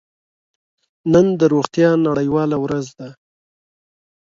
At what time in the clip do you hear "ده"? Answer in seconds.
2.99-3.09